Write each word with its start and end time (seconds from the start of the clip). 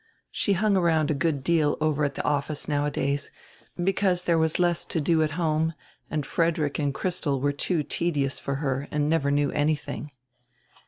She 0.31 0.53
hung 0.53 0.75
around 0.75 1.11
a 1.11 1.13
good 1.13 1.43
deal 1.43 1.77
over 1.79 2.03
at 2.03 2.15
the 2.15 2.23
"office" 2.23 2.67
nowadays, 2.67 3.29
because 3.77 4.23
there 4.23 4.39
was 4.39 4.57
less 4.57 4.83
to 4.85 4.99
do 4.99 5.21
at 5.21 5.29
home 5.37 5.75
and 6.09 6.25
Frederick 6.25 6.79
and 6.79 6.91
Christel 6.91 7.39
were 7.39 7.51
too 7.51 7.83
tedious 7.83 8.39
for 8.39 8.55
her 8.55 8.87
and 8.89 9.11
never 9.11 9.29
knew 9.29 9.51
anything. 9.51 10.09